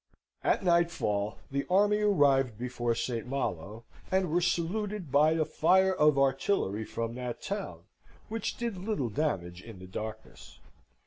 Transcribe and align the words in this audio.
At 0.43 0.63
nightfall 0.63 1.37
the 1.51 1.67
army 1.69 1.99
arrived 1.99 2.57
before 2.57 2.95
St. 2.95 3.27
Malo, 3.27 3.83
and 4.09 4.31
were 4.31 4.41
saluted 4.41 5.11
by 5.11 5.33
a 5.33 5.45
fire 5.45 5.93
of 5.93 6.17
artillery 6.17 6.85
from 6.85 7.13
that 7.13 7.39
town, 7.39 7.81
which 8.27 8.57
did 8.57 8.77
little 8.79 9.09
damage 9.09 9.61
in 9.61 9.77
the 9.77 9.85
darkness. 9.85 10.59